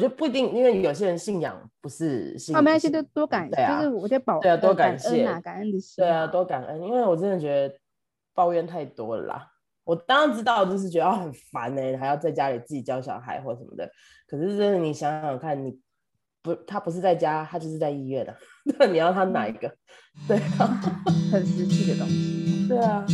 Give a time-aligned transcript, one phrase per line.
[0.00, 2.56] 觉得不一定，因为有些人信仰不是信。
[2.56, 6.02] 啊，没关系，就多感谢，啊、就是我觉得保对啊，多感谢感恩，感恩的心。
[6.02, 7.74] 对啊，多感恩，因为我真的觉得
[8.34, 9.46] 抱怨太多了啦。
[9.84, 13.90] 我当然知道，就是觉得很烦呢、欸，还要在家里自己教小孩或什么的。
[14.26, 15.78] 可是真的，你想想看，你
[16.42, 18.38] 不，他不是在家，他就是在医院的、啊。
[18.78, 19.70] 那 你要他哪一个？
[20.28, 20.66] 对啊，
[21.32, 22.66] 很实际的东西。
[22.68, 23.04] 对啊。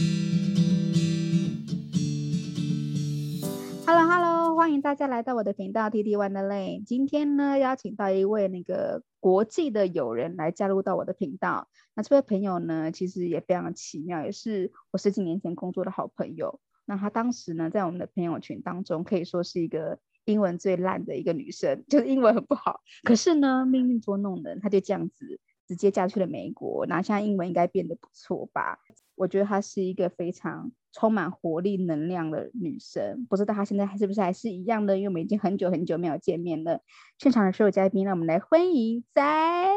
[3.87, 4.36] Hello，Hello，hello,
[4.67, 6.83] 欢迎大家来到我的频道 TT Wonderland。
[6.83, 11.69] 今天呢，邀请到一位那个国际的友人来加入到我的频道。
[11.95, 16.59] 那这位朋友呢，其实也非常奇妙，也是我十几年前工作的好朋友。
[16.85, 22.81] 那他当时呢，在我们的朋友群当中，可以说是一个英文最烂的一个女生， 就是英文很不好。
[23.05, 26.87] 可是呢，命运捉弄人，她就这样子直接嫁去了美国。
[26.87, 28.81] 那现在英文应该变得不错吧？
[29.17, 33.27] 我觉得她是一个非常充满活力、能量的女生。
[33.29, 34.97] 不知道她现在还是不是还是一样的？
[34.97, 36.81] 因为我们已经很久很久没有见面了。
[37.19, 39.69] 现场的所有嘉宾，让我们来欢迎仔耶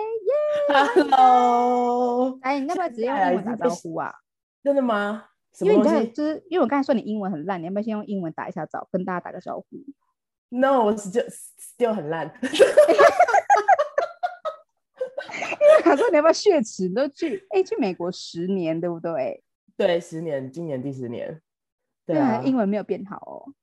[0.95, 4.13] ！Hello，哎，你要不要直接用英文打招呼啊？
[4.63, 5.25] 真的吗？
[5.61, 9.65] 因为你刚才就是因为我刚才说你英文很烂，你要不要先用英文打一下招呼，跟大家打个招呼
[10.49, 12.31] ？No，我是就 still 很烂。
[15.89, 16.87] 他说：“你要不要血池？
[16.89, 19.43] 都去哎，去美国十年，对不对？
[19.75, 21.41] 对，十年，今年第十年。
[22.05, 23.53] 对啊，英文没有变好哦。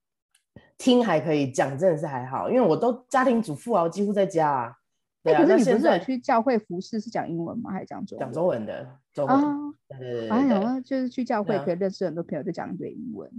[0.78, 4.74] 听还可以讲，真的是还好，因为我都家庭主妇啊，我几乎在家啊。
[5.22, 7.70] 对啊，那你不是有去教会服侍是讲英文吗？
[7.70, 8.26] 还是讲中文？
[8.26, 9.36] 讲中文的，中文。
[9.36, 13.30] 哦、对对对，哎呀，就是去教会可以认识很多朋友，就讲一堆英文。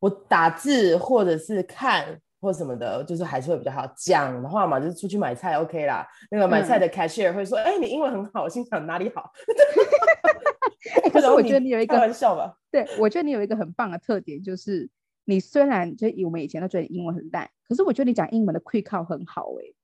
[0.00, 6.06] 我打字或者是看。”或什么的，就是还是会比较好讲的话嘛，就是出去买菜 OK 啦。
[6.30, 9.32] 那个买菜的 cashier 会说：“哎、嗯欸，你英文很好。”我心想哪里好？
[11.02, 12.56] 欸、可是我觉得你有一个开玩笑吧？
[12.70, 14.88] 对，我觉得你有一个很棒的特点，就是
[15.24, 19.74] 你虽然就我们以前都觉得英文很烂，可是我觉得你讲英文的 quick call 很好哎、欸。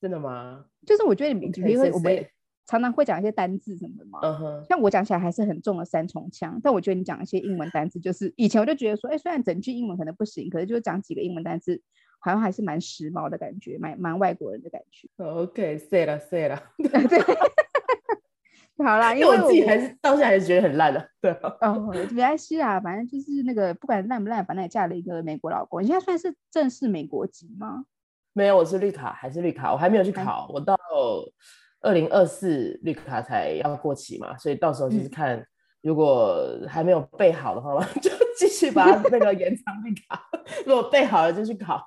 [0.00, 0.64] 真的吗？
[0.86, 2.26] 就是我觉得你因为我们。
[2.66, 4.64] 常常会讲一些单字什么的嘛，uh.
[4.68, 11.82] 像我讲起来还是很重的三重腔，但我觉得你讲一些英文单字，就是以前我就觉得说，哎，虽然整句英文可能不行，可是就讲几个英文单字，
[12.20, 15.08] 好像还是蛮时髦的感觉，蛮蛮外国人的感觉。
[15.16, 17.20] OK，say 了 say 了， 对，
[18.78, 21.32] 好啦，因为我，自己还是到现在还是觉得很烂的，对。
[21.60, 25.82] 哦，没关系啊，反正就是那个不管烂不烂，反正也嫁了一个美国老公。
[25.82, 27.84] 你现在算是正式美国籍吗？
[28.32, 30.76] 没有，我是绿卡，还是绿卡，我还没有去考，嗯、我到。
[31.82, 35.44] 二零二四绿卡才要过期嘛，所以到时候就是看，
[35.82, 40.16] 如果还没有备好的话，嗯、 就继续把那个延长绿卡；
[40.64, 41.84] 如果备好了就去考。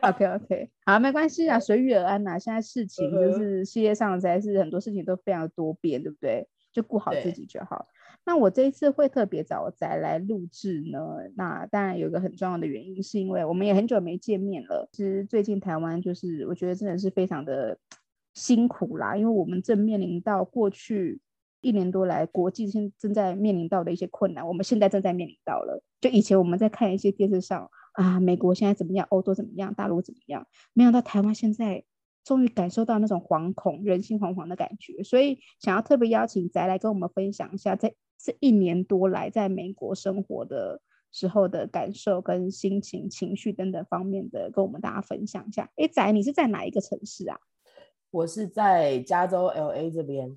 [0.00, 2.38] OK OK，好，没关系啊，随遇而安呐、啊。
[2.38, 6.48] 现在事情就是世界上在是很多事情都非常多变，对不对？
[6.72, 7.76] 就顾好自己就好。
[7.78, 10.98] 对那我这一次会特别找仔来录制呢，
[11.36, 14.88] 那当然有一个很重要的原因，是因为我们也很久没见面了。
[14.92, 17.78] 其实最近台湾就是我觉得真的是非常的。
[18.36, 21.20] 辛苦啦，因为我们正面临到过去
[21.62, 25.82] 一年多来国际现正在面临到的一些困难，我们现在正在面临到了。
[26.00, 31.82] 就以前我们在看一些电视上啊，美国现在怎么样，欧洲怎么样，大陆怎么样，没想到台湾现在
[32.22, 40.80] 终于感受到那种惶恐、人心惶惶的感觉，所以想要特别邀请仔来跟我们分享一下，在这一年多来在美国生活的
[41.10, 45.70] 时候的感受跟心情、情绪等等方面的，跟我们大家分享一下。
[45.76, 47.38] 哎，仔，你是在哪一个城市啊？
[48.16, 50.34] 我是在加州 LA 这边，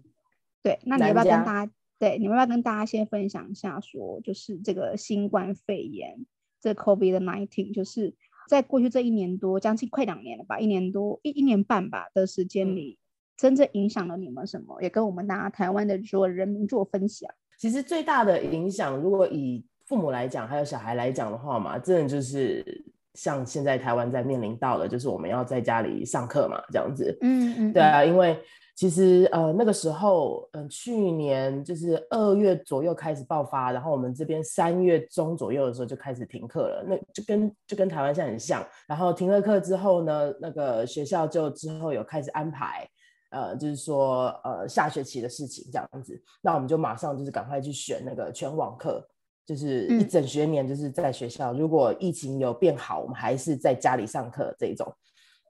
[0.61, 6.25] 对，那你要不要跟大家，对，你要不要跟大家先分享一下，说就是这个新冠肺炎，
[6.59, 8.13] 这 COVID-19，就是
[8.49, 13.03] 在过去这一年多，将近快两年了吧，一年多一一年半吧的时间里，嗯、
[13.37, 14.81] 真正影响了你们什么？
[14.81, 17.31] 也跟我们大家台湾的所有人民做分享。
[17.57, 22.83] 其实最大的影响，如果以父母来讲，还有小孩来讲的话嘛，真的就是。
[23.19, 27.17] 像现在台湾在面临到的，就是我们要在家里上课嘛，这样子。
[27.21, 28.39] 嗯嗯，对啊，因为
[28.73, 38.65] 其实呃那个时候，嗯、呃，去年就是二月左右开始爆发，然后我们这边三月中左右的时候就开始停课了，那就跟就跟台湾现在很像。
[38.87, 42.87] 然后停了课之后呢，那个学校就之后有开始安排，
[43.31, 49.05] 呃，就是说呃下学期的事情这样子，那我们就马上就是赶快去选那个全网课。
[49.49, 54.87] 就是一整学年就是在学校，嗯、如果疫情有变好，我们还是在家里上课这一种。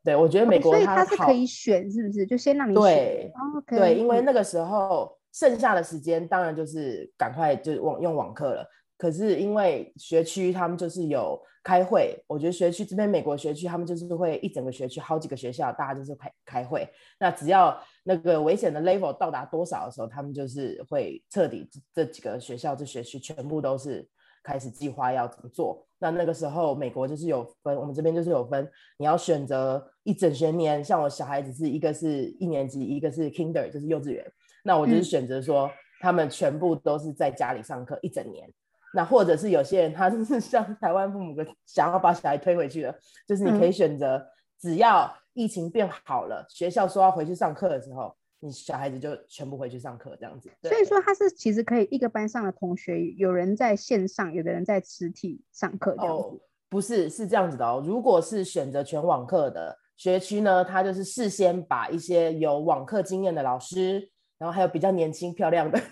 [0.05, 2.25] 对，我觉得美国它、哦、它是可以选，是不是？
[2.25, 2.81] 就先让你选。
[2.81, 8.65] 对，哦 okay、对，因为那个时候剩下的时间当然就是赶快就网用网课了。
[8.97, 11.37] 可是因为学区他们就是有
[11.69, 16.89] 开会，我觉得学区这边美国学区他们就是会一整个学区好几个学校，大家就是开开会。
[17.19, 24.09] 那只要那个危险的 level 到达多少的时候，他们就是会彻底这几个学校这学区全部都是
[24.41, 25.85] 开始计划要怎么做。
[25.99, 28.67] 那那个时候美国就是有分，我们这边就是有分，
[28.97, 34.25] 你要选择一整学年，像我小孩子是一个是一年级，一个是 Kinder，就是幼稚园。
[34.63, 35.69] 那我就是选择说，
[36.01, 38.51] 他们全部都是在家里上课一整年。
[38.93, 44.25] 那或者是有些人他就是 像台湾父母的想要把小孩推回去的，就是你可以选择，
[44.59, 48.15] 只要疫情变好了，学校说要回去上课的时候。
[48.41, 56.23] 你小孩子就全部回去上课这样子，所以说他是其实可以一个班上的同学，有人在线上，有的人在实体上课这样子。
[56.23, 56.39] 哦，
[56.69, 57.83] 不是，是这样子的哦。
[57.85, 65.77] 如果是选择全网课的学区呢，他就是事先把一些有网课经验的老师，然后还有比较年轻漂亮的，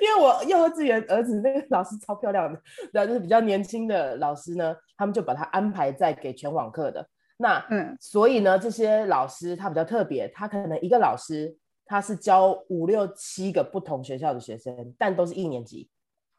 [0.00, 2.60] 因为我幼稚园儿子那个老师超漂亮的，
[2.92, 7.06] 然后就是比较年轻的老师呢，他们就把他安排在给全网课的。
[7.36, 11.56] 那嗯，所以呢，这些老师他比较特别，他可能一个老师
[11.86, 15.88] 他是教五六七个不同学校的学生，但都是一年级。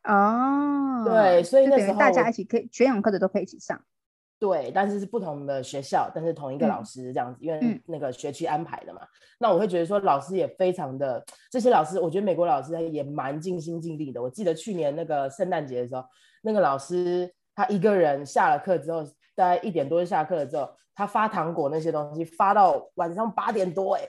[0.04, 3.80] 哦，对，所以那时候大家一起可以全网课的都可以一起上。
[4.42, 9.02] 对，但是是不同的学校，但是同一个老师这样子，嗯、因为那个学区安排的嘛。
[9.04, 9.08] 嗯、
[9.38, 14.20] 那我会觉得说，老师也非常的，这些老师，我觉得美国老师也蛮尽心尽力的。
[14.20, 16.04] 我记得去年那个圣诞节的时候，
[16.42, 19.04] 那个老师他一个人下了课之后，
[19.36, 20.68] 大概一点多就下课了之后。
[20.94, 24.02] 他发糖果那些东西发到晚上八点多，哎，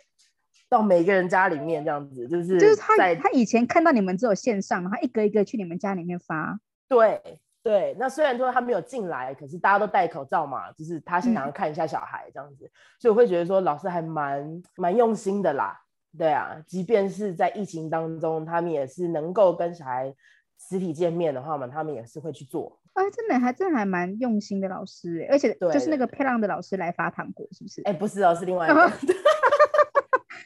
[0.68, 6.58] 到每个人家里面这样子，就是就是他他以前看到你们只有线上，他一个一个去你们家里面发。
[6.88, 15.78] 对对，那虽然说他没有进来，可是大家都戴口罩嘛，就是他想要看一下小孩这样子，嗯、所以我会觉得说老师还蛮蛮用心的啦。
[16.18, 20.14] 对啊，即便是在疫情当中，他们也是能够跟小孩
[20.58, 22.78] 实体见面的话嘛，他们也是会去做。
[22.92, 27.80] 啊，真的还真的还蛮用心的老师，而且就是那个漂亮的老师来发糖果，是不是？
[27.84, 28.92] 哎，不是哦，是另外一个。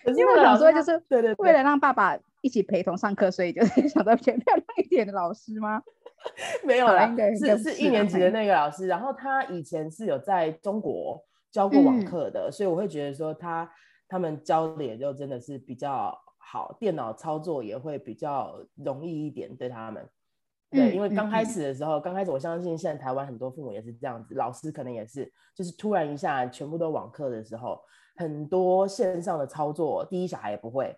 [0.14, 5.82] 因为我想说，就是对对，为了让爸爸一起陪同上课，所以就是 想到偏漂亮一点的老师吗？
[6.64, 11.20] 没有啦，是是一年级的那个老师，然后他以前是有在中国
[11.50, 13.68] 教过网课的，所以我会觉得说他
[14.08, 20.08] 他们教的也就真的是比较好，电脑操作也会比较容易一点对他们。
[20.70, 27.80] 对，因为刚开始的时候，刚、嗯、开始我相信现在台湾很多父母也是这样子，老师可能也是，就是突然一下全部都网课的时候，
[28.16, 30.96] 很多线上的操作，第一小孩也不会。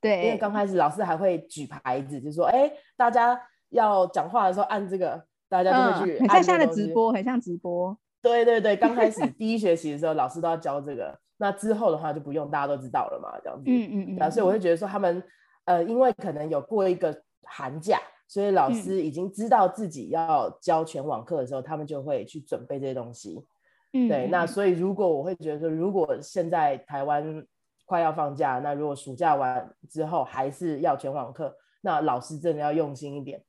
[0.00, 3.40] 对，因为刚开始老师还会举牌子，就是说，哎，大家
[3.70, 6.18] 要讲话的时候按这个，大家就会去。
[6.20, 7.96] 很像现在的直播，很像直播。
[8.22, 13.64] 对对对，刚开始 第一学期的时候，老师都要教这个，那之后的话就不用，大家都知道了嘛，这样子。
[13.66, 14.30] 嗯嗯嗯。
[14.30, 15.22] 所以我会觉得说，他们
[15.64, 18.00] 呃，因为可能有过一个寒假。
[18.26, 23.44] 所以老师已经知道自己要教全网课的时候，嗯、他们就会去准备这些东西。
[23.92, 24.26] 嗯，对。
[24.28, 27.46] 那所以如果我会觉得说，如果现在台湾
[27.84, 33.42] 快要放假，那如果暑假完之后还是要全网课，那老师真的要用心一点，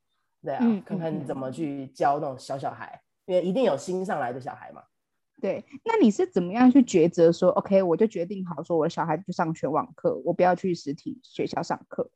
[0.44, 4.84] 对啊，嗯、看看你怎么去教那种小小孩，因为一定有新上来的小孩嘛。
[5.42, 5.64] 对。
[5.84, 12.10] 那你是怎么样去抉择说，OK，我就决定好说，我的小孩去上全网课，我不要去实体学校上课。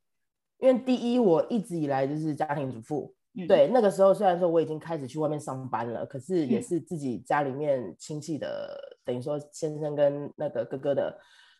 [0.57, 11.17] 因为第一，我一直以来就是家庭主妇，嗯、对，那个时候虽然说我已经开始去外面上班了，可是也是自己家里面亲戚的，嗯、等于说先生跟那个哥哥的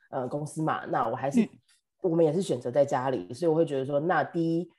[0.09, 1.49] 呃公司嘛，那我还是、嗯、
[2.01, 4.69] 我们也是选择在家里，所以我会觉得说，那第一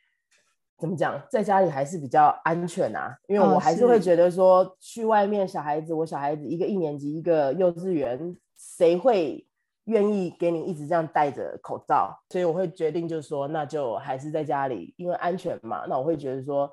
[0.79, 9.47] 怎么讲，在家里还是比较安全啊，因为我还是会觉得说，哦、去外面小孩子，我小孩子一个一年级，一个幼稚园，谁会？
[9.87, 15.85] 愿意给你一直这样戴着口罩，所以我会决定就是说，那就还是在家里，因为安全嘛。
[15.89, 16.71] 那我会觉得说，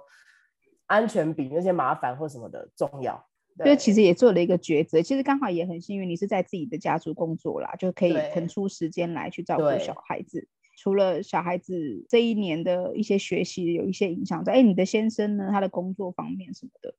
[0.86, 3.26] 安全比那些麻烦或什么的重要。
[3.64, 5.02] 所以其实也做了一个抉择。
[5.02, 10.48] 其实刚好也很幸运，你是在自己的家族工作啦，就可以腾出时间来去照顾小孩子。
[10.78, 15.50] 除了小孩子这一年的一些学习有一些影响，在哎，你的先生呢？
[15.52, 16.94] 他的工作方面什么的？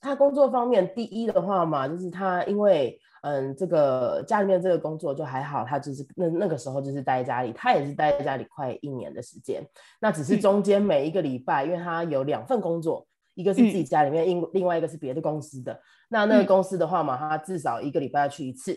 [0.00, 2.98] 他工作方面，第一的话嘛，就是他因为。
[3.24, 9.64] 嗯，这个家里面这个工作就还好，他就是那那个时候就是待在家里，他也是待在家里快一年的时间。
[10.00, 15.80] 那只是中间每一个礼拜，嗯、因为他有两份工作，一个是自己家里面，另、嗯、另外一个是别的公司的。
[16.08, 18.72] 那那个公司的话嘛，他至少一个礼拜要去一次，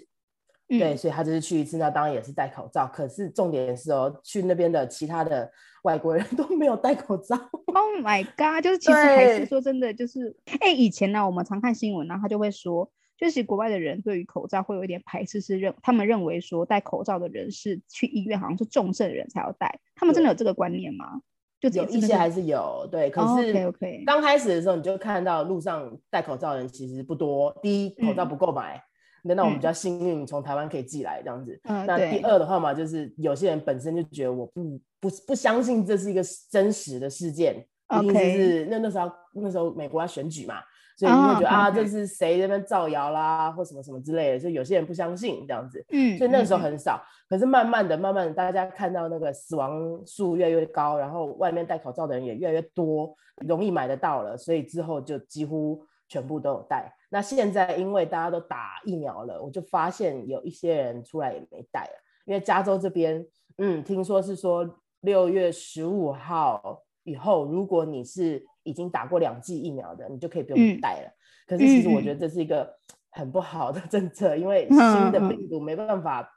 [0.70, 2.88] 嗯、对，所以他就是去一次，那当然也是戴口罩。
[2.88, 5.52] 可是重点是哦，去那边的其他的
[5.84, 7.36] 外国人都没有戴口罩。
[7.68, 8.64] Oh my god！
[8.64, 12.92] 就是其实还是说真的，就是哎对，以前呢，我们常看新闻，然后他就会说。
[13.18, 21.22] 就是国外的人对于口罩会有一点排斥，是认他们认为说戴口罩的人是去医院好像是重症的人才要戴，他们真的有这个观念吗？
[21.70, 23.10] 有一些还是有，对。
[23.10, 23.72] 可是
[24.06, 27.56] 刚开始的时候你就看到路上戴口罩的人其实不多。
[27.62, 28.82] 第一，口罩不够买，
[29.24, 31.60] 那、嗯、那我们比较幸运，从台湾可以寄来这样子。
[31.64, 37.66] 嗯、那第二的话嘛，就是有些人本身就觉得我不不不相信这是一个真实的事件，
[38.02, 40.56] 一定是那那时候那时候美国要选举嘛。
[40.98, 41.56] 所以你会觉得、oh.
[41.56, 45.86] 啊，这是谁在那边造谣啦，或什么什么之类的，所以有些人不相信这样子。
[45.92, 47.02] 嗯，所以那个时候很少。
[47.04, 53.14] 嗯、可是慢慢的、慢慢的，大家看到那个死亡数越来越高，然后外面戴口罩的人也越来越多，
[53.46, 56.90] 容易买得到了，所以之后就几乎全部都有戴。
[57.10, 62.02] 那现在因为大家都打疫苗了，我就发现有一些人出来也没戴了。
[62.26, 63.26] 因为加州这边，
[63.58, 64.68] 嗯，听说是说
[65.02, 71.08] 六月十五号以后，如果你是已经打过两剂疫苗的，你就可以不用戴了。
[71.08, 71.16] 嗯、
[71.48, 72.78] 可是其实我觉得这是一个
[73.12, 76.28] 很不好的政策，嗯、因为新的病毒没办法、嗯、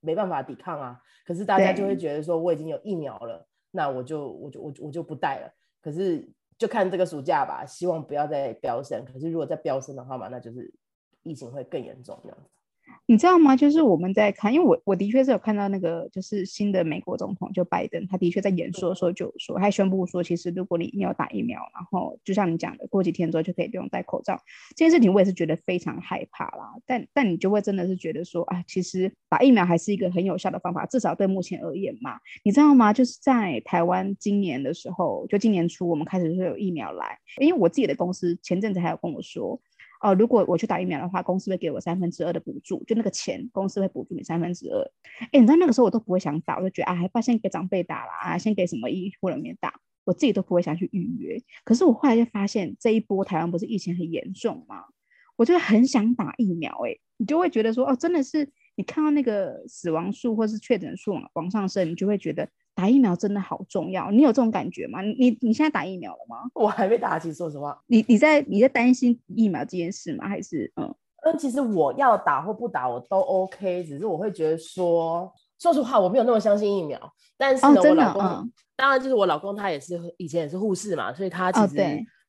[0.00, 1.00] 没办法抵抗啊。
[1.24, 5.54] 可是大家就会觉得说，我已经有疫苗了，那我就我就我就我就不戴了。
[5.80, 9.04] 可是就看这个暑假吧，希望不要再飙升。
[9.04, 10.74] 可是如果再飙升的话嘛，那就是
[11.22, 12.50] 疫情会更严重这样子。
[13.06, 13.54] 你知道吗？
[13.54, 24.40] 就是我们在看，因为我我的确是有看到那个，就是新的美国总统就拜登，他的确在演说的时候就说，他宣布说，其实如果你你要打疫苗，然后就像你讲的，过几天之后就可以不用戴口罩。
[24.70, 26.72] 这件事情我也是觉得非常害怕啦。
[26.86, 32.18] 但但你就会真的是觉得说，啊，其实打疫苗还是一个很有效的方法，至少对目前而言嘛。
[32.42, 32.90] 你知道吗？
[32.90, 39.60] 就是在台湾今年的时候，就今年初我们开始就有疫苗来，因为我自己的公司前阵子还有跟我说。
[40.04, 44.82] 哦，如果我去打疫苗的话，公司会给我三分之二的补助，就那个钱，公司会补助你三分之二。
[45.32, 51.42] 哎，你知道那个时候我都不会想打，我就觉得啊，还不先给长辈打啦，啊，先给什么医护人员打，我自己都不会想去预约。
[51.64, 54.84] 可是我后来就发现，这一波台湾不是疫情很严重吗？
[55.36, 58.46] 我就很想打疫苗，哎，你就会觉得说，哦，真的是
[58.76, 62.46] 你看到那个死亡数或是确诊数往上升，你就会觉得。
[62.74, 65.00] 打疫苗真的好重要，你有这种感觉吗？
[65.00, 66.38] 你你现在打疫苗了吗？
[66.54, 67.80] 我还没打，其实说实话。
[67.86, 70.28] 你你在你在担心疫苗这件事吗？
[70.28, 77.00] 还是嗯嗯，其实我要打或不打我都 OK，只是我会觉得说，说实话我没有那么相信疫苗。
[77.38, 81.76] 但是呢，哦、我老公、嗯、当然就是我老公，他也是以前也是护士嘛，所以他其实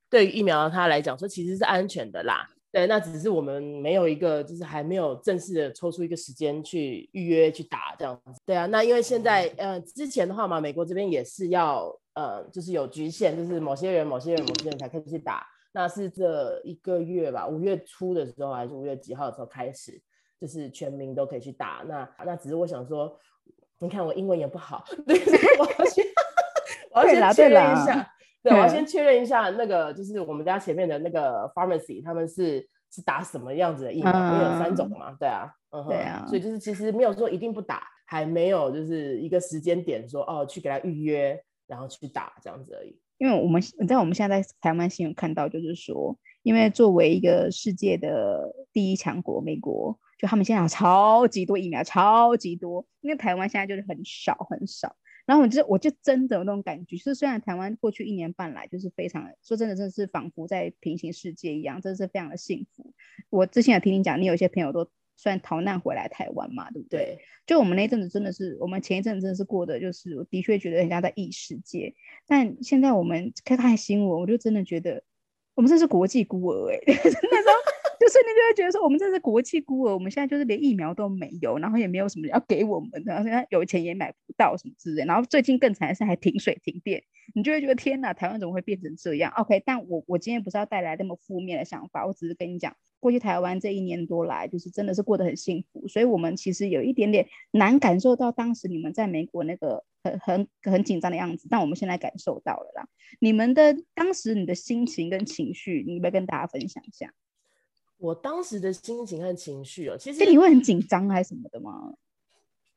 [0.10, 2.48] 对于疫苗他来讲说其实是安全的啦。
[2.76, 8.34] 对，那只是我们没有一个，就是还没有正式的抽出一个时间去预约去打这样子。
[8.46, 15.48] 对啊，那因为现在呃之前的话嘛，美国这边也是要呃就是有局限，就是某些人、某些人、某些人才可以去打。
[15.72, 19.98] 那是这一个月吧，五月初的时候还是五月几号的时候开始，
[20.42, 21.82] 就是全民都可以去打。
[21.88, 23.18] 那那只是我想说，
[23.80, 25.18] 你看我英文也不好， 对，
[25.60, 26.02] 我要去
[26.92, 28.12] 我要去确认一下。
[28.46, 34.14] 对，我要先确认一下，那个就是我们家前面的那个 pharmacy，他们是是打什么样子的疫苗？
[34.14, 42.96] 因为有三种嘛，对啊，嗯哼，对啊，所以就是其实没有说一定不打，还没有就是一个时间点说哦去给他预约，然后去打这样子而已。
[43.18, 54.96] 因为我们你知道我们现在在台湾新闻看到，就是说，因为作为一个世界的第一强国，美国就他们现在有超级多疫苗，超级多，因为台湾现在就是很少很少。
[55.26, 62.94] 然后我就我就真的有那种感觉，就是虽然台湾过去一年半来就是非常说真的，真的是仿佛在平行世界一样，真的是非常的幸福。
[63.30, 67.00] 我之前也听你讲，你有些朋友都算逃难回来台湾嘛，对不对？
[67.00, 67.20] 对。
[67.46, 71.94] 就我们那阵子真的是，我们前一阵子真的是过的，就是我的确觉得人家在异世界。
[72.28, 75.04] 但现在我们看看新闻，我就真的觉得
[75.54, 77.75] 我们这是国际孤儿哎、欸，那时候。
[78.06, 102.88] 就是你就会觉得说，我们这是国际孤儿，我们现在就是连疫苗都没有，然后也没有什么要给我们，然后现在有钱也买不到什么之类，然后最近更惨的是还停水停电，你就会觉得天哪，台湾怎么会变成这样？OK，但我我今天不是要带来那么负面的想法，我只是跟你讲，过去台湾这一年多来，就是真的是过得很幸福，所以我们其实有一点点难感受到当时你们在美国那个很很很紧张的样子，但我们现在感受到了啦。
[103.20, 107.12] 你们的当时你的心情跟情绪，你要不要跟大家分享一下？
[107.98, 111.94] 我当时的心情和情绪哦，其实你会很紧张还是什么的吗？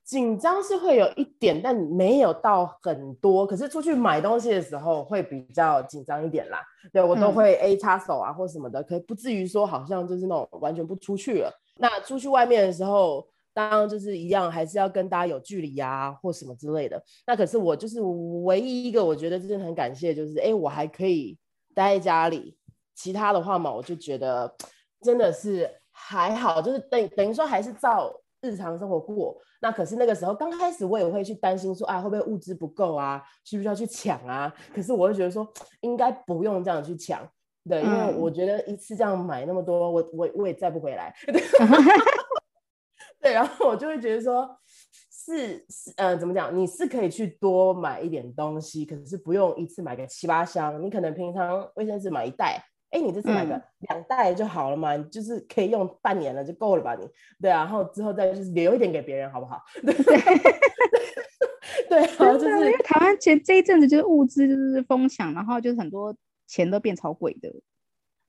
[0.04, 3.46] 紧张是会有一点，但没有到很多。
[3.46, 6.64] 可是出去买东西的时候会比较紧张一点啦。
[6.90, 11.52] 对，我都会 A 插手啊或什么的，可不至于说好像就是那种完全不出去了。
[11.76, 17.04] 那出去外面的时候，当然就是一样，还是要跟大家有距离啊或什么之类的。
[17.26, 21.36] 那可是我就是唯一一个我觉得真的很感谢，就是哎，我还可以
[21.74, 22.56] 待在家里。
[22.94, 24.54] 其他的话嘛，我就觉得。
[25.02, 29.36] 真的是还好，就是等等于说还是照日常生活过。
[29.60, 34.52] 那可是那个时候刚开始，我也会去担心说，啊会不会物资不够啊，需不需要去抢啊？
[34.74, 35.46] 可是我就觉得说，
[35.80, 37.28] 应该不用这样去抢，
[37.68, 41.12] 对，因为我觉得一次这样买那么多，我我我也载不回来。
[43.20, 44.48] 对， 然后我就会觉得说，
[45.10, 46.56] 是是呃，怎么讲？
[46.56, 50.80] 你是可以去多买一点东西，可是不用一次买个七八箱。
[50.80, 52.64] 你可能平常卫生纸买一袋。
[52.90, 57.06] 哎，你这次买个两袋就好了嘛，嗯、就是可以用半年了就够了吧你？
[57.40, 59.62] 对啊，然后之后再就是留一点给别人，好不好？
[59.82, 60.02] 对，对，
[61.88, 66.16] 对啊，就是因为台湾前这一阵子就是物资就是疯抢，然后就是很多
[66.46, 67.52] 钱都变超贵的。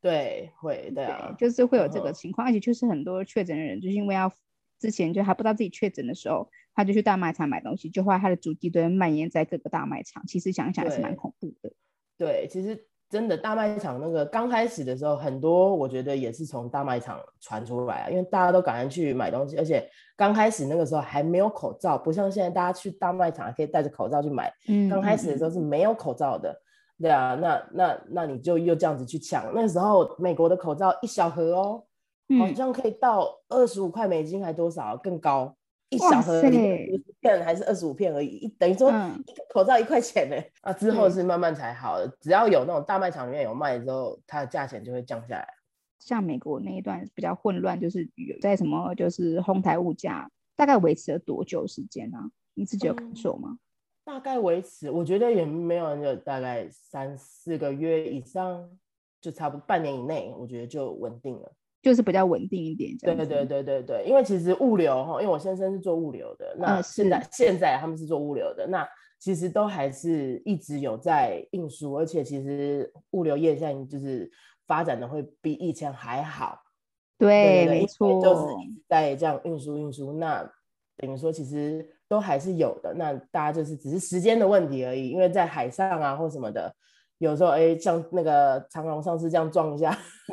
[0.02, 4.32] 对，会，对啊，就是会有这个情况，而且就是很多确诊的人，就是因为要
[4.80, 10.26] 之前就还不知道自己确诊的时候，他就去大卖场买东西，就后来他的足迹都蔓延在各个大卖场。
[10.26, 11.72] 其实想一想还是蛮恐怖的。
[12.18, 24.54] 对，其实真的大卖场那个刚开始的时候，很多我觉得也是从大卖场传出来啊，因为大家都赶着去买东西，而且刚开始那个时候还没有口罩，不像现在大家去大卖场还可以戴着口罩去买。
[24.68, 26.56] 嗯，刚开始的时候是没有口罩的。
[27.02, 29.52] 对啊，那那那你就又这样子去抢。
[29.56, 31.84] 那时候美国的口罩一小盒哦，
[32.28, 35.56] 嗯、好像可以到二十五块美金，还多少更高？
[35.90, 40.36] 一小盒五十片还是二十五片而已，等于说一个口罩一块钱呢。
[40.36, 45.48] 嗯、啊，之后是慢慢才好的，只要有那种大卖场里面有卖之后，它的价钱就会降下来。
[46.00, 52.30] 像美国那一段比较混乱，就是有在什么就是哄抬物价，大概维持了多久时间呢、啊？
[52.54, 53.50] 你自己有感受吗？
[53.52, 53.60] 嗯
[54.06, 58.68] 大概维持，我觉得也没有人有大概三四个月以上，
[59.22, 62.96] 就差不多半年以内，我觉得就稳定了，就是比较稳定一点。
[62.98, 68.88] 对对对对对对，因为其实物流哈，因为我先生是做物流的，那现在、呃、现在他们是做物流的，那
[69.20, 74.32] 其实都还是一直有在运输，而且其实物流业现在就是
[74.68, 76.60] 发展的会比以前还好。
[77.18, 80.50] 对，对对对没错，就是一直在这样运输运输，那
[80.98, 81.88] 等于说其实。
[82.10, 86.76] 都还是有的，那大家就是只是时间的问题而已，因为在海上啊或什么的，
[87.20, 89.92] 有时候哎，像那个长隆上次这样撞一下，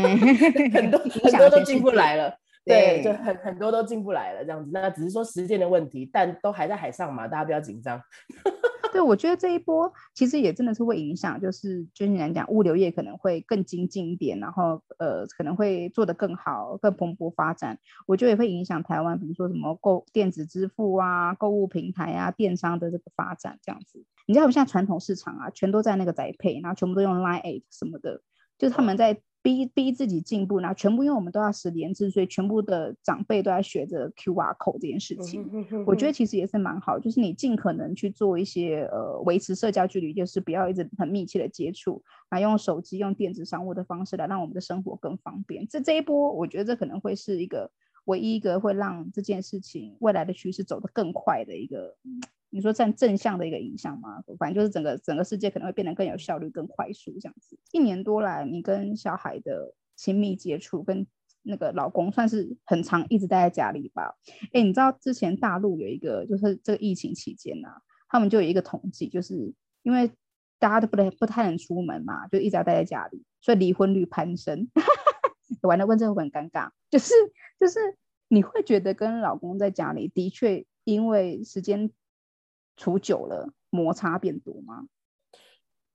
[0.73, 8.01] 很多很多都进不来了，对，对，就很很多都进不来了这样子，那只是说时间的问题，但都还在海上嘛，大家不要紧张。
[8.93, 17.79] 对，我觉得这一波其实也真的是会影响，就是就是你来讲，物流业可能会更精进一点，然后呃可能会做得更好、更蓬勃发展。
[18.07, 24.05] 我觉得也会影响台湾，比如说什么购电子支付啊、购物平台啊、电商的这个发展这样子。
[24.27, 28.21] 你知道我们现在传统市场啊，全都在那个宅配，然后全部都用 Line Eight 什么的，
[28.59, 29.21] 就是他们在。
[29.43, 35.49] 逼逼自己进步，然后全部因为我们都要十连制，所以全部的长辈都在学着 QR code 这件事情。
[35.87, 45.65] 我觉得其实也是蛮好，就是你尽可能去做一些呃维持社交距离，就是不要一直很密切的接触，然后用手机、用电子商务的方式来让我们的生活更方便。
[45.69, 47.71] 这这一波，我觉得这可能会是一个
[48.07, 51.97] 唯一一个会让这件事情未来的趋势走得更快的一个。
[52.57, 54.23] 你说占正向的一个影响吗？
[54.39, 57.59] 反正就是整个整个世界可能会变得更有效率、更快速这样子。
[57.71, 61.07] 一年多来，你跟小孩的亲密接触，跟
[61.43, 64.17] 那个老公算是很长一直待在家里吧？
[64.55, 67.77] 哎，你知道之前大陆有一个，就是这个疫情期间呐、啊，
[68.09, 70.11] 他们就有一个统计，就是因为
[70.59, 74.67] 大家都不能不太能出门嘛，就一直待在家里，所以离婚率攀升。
[75.61, 77.13] 完了，问这个很尴尬，就是
[77.61, 77.79] 就是
[78.29, 81.91] 你会觉得跟老公在家里的确因为时间。
[82.77, 84.85] 处久了，摩擦变多吗？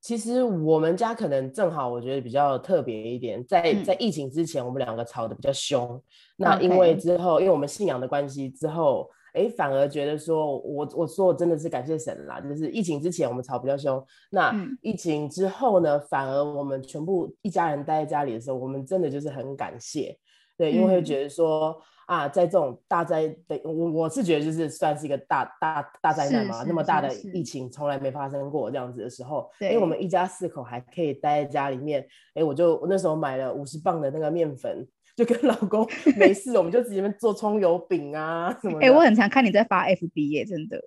[0.01, 5.87] 其实我们家可能正好，我觉得比较特别一点，在在疫情之前，我们两个吵得比较凶。
[5.95, 6.01] 嗯、
[6.37, 20.17] 那因为之后，因为我们信仰的关系，之后哎，反而觉得说，我我说我真的是感谢神啦，就是疫情之前我们吵比较凶，那疫情之后呢，反而我们全部一家人待在家里的时候，我们真的就是很感谢，
[20.57, 21.79] 对，因为会觉得说。
[22.11, 35.87] 嗯啊，在这种大灾的，我我是觉得就是算是一个大大大灾难嘛，那么大的疫情从来没发生过这样子的时候，因为我们一家四口还可以待在家里面，哎，我就我那时候买了五十磅的那个面粉，就跟老公
[36.19, 38.85] 没事，我们就直接做葱油饼啊什么的。
[38.85, 40.77] 哎，我很常看你在发 FB 耶，真的。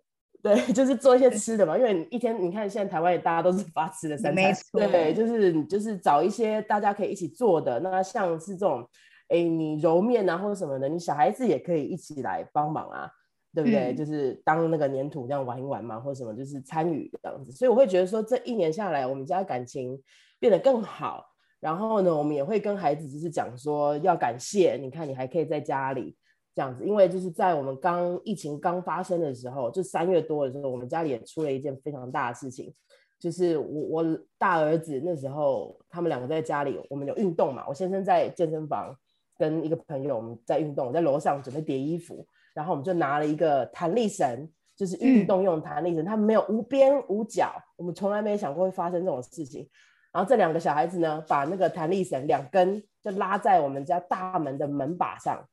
[0.43, 4.79] 对， 就是做一些吃的嘛，因为一天你看现在台湾也大家都是发吃的三餐，没错。
[4.79, 8.87] 对，就是就是找一些大家可以一起做的，那像是这种。
[9.29, 13.11] 哎，你揉面啊，或者什么的，你小孩子也可以一起来帮忙啊，
[13.55, 13.93] 对不对？
[13.93, 17.51] 嗯、就是当那个粘土这样玩一玩嘛，或者什么，就是参与这样子。
[17.51, 20.01] 所以我会觉得说，这一年下来，我们家感情
[20.39, 21.25] 变得更好。
[21.59, 26.15] 然后呢，我们也会跟孩子就是讲说要感谢，你看你还可以在家里
[26.55, 32.71] 这样子，因为就是在我们刚疫情刚发生的时候，就三月多的时候，我们家里也出了一件非常大的事情，
[33.19, 38.95] 就是我我大儿子那时候他们两个在家里，我们有运动嘛，我先生在健身房。
[39.39, 49.69] 跟一个朋友，我们在运动，在楼上准备叠衣服，然后我们就拿了一个弹力绳，就是运动用弹力绳，它没有无边无角，我们从来没想过会发生这种事情。
[50.13, 55.45] 然后这两个小孩子呢，把那个弹力绳两根就拉在我们家大门的门把上。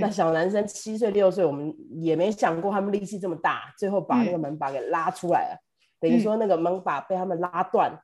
[0.00, 5.60] 那小男生七岁六岁，我们也没想过他们力气这么大，最后把那个门把给拉出来了，
[6.00, 7.96] 等于说那个门把被他们拉断，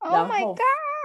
[0.00, 0.56] 然后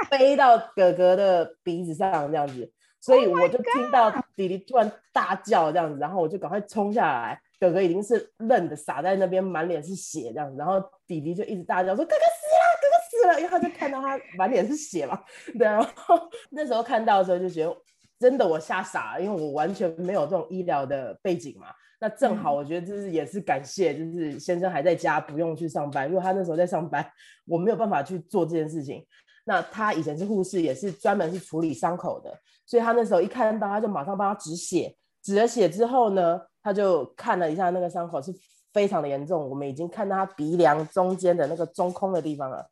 [0.09, 2.72] 飞到哥哥的鼻子上这样子。
[3.03, 15.21] 所以我就听到弟弟突然大叫这样子，然后我就赶快冲下来，哥哥已经是愣的傻在那边，满脸是血这样子，然后弟弟就一直大叫说：“哥哥死了，哥哥死了！”因为他就看到他满脸是血嘛，
[15.59, 16.17] 对，然后
[16.49, 17.75] 那时候看到的时候就觉得
[18.17, 21.67] 真的我吓傻了，因为我完全没有这种医疗的背景嘛。
[21.99, 26.07] 那正好，我觉得就是也是感谢，就是先生还在家，不用去上班。
[26.07, 27.05] 如果他那时候在上班，
[27.45, 29.05] 我没有办法去做这件事情。
[29.45, 32.34] 那他以前是护士，也是专门是处理伤口的，
[32.65, 34.95] 所以他那时候一看到，他就马上帮他止血。
[35.21, 38.34] 止了血之后呢，他就看了一下那个伤口是
[38.73, 42.65] 非常的严重，我们已经看到他鼻梁中间的那个中空的地方了，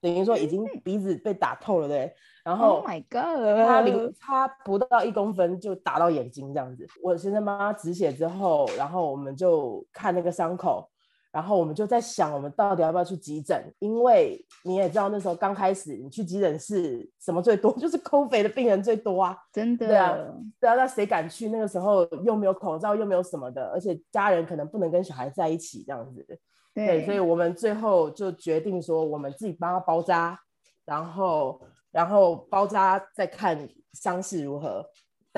[0.00, 2.14] 等于说已经鼻子被打透了，对。
[2.44, 6.86] 然后，Oh my God，他离他不到一公分就打到眼睛这样子。
[7.02, 10.86] 我先生帮他止血之后，然后我们就看那个伤口，
[11.34, 13.60] 然后我们就在想，我们到底要不要去急诊？
[13.80, 19.88] 因为你也知道，那时候刚开始，你去急诊室什么最多， 就是 COVID 的病人最多啊，真的。
[19.88, 20.16] 对啊，
[20.60, 21.48] 对啊，那谁敢去？
[21.48, 26.24] 那个时候又没有口罩，又没有什么的，而且家人可能不能跟小孩在一起这样子。
[26.72, 30.38] 对，对，所以我们最后就决定说，我们自己帮他包扎，
[30.84, 31.60] 然后。
[31.94, 34.84] 然后包扎再看伤势如何，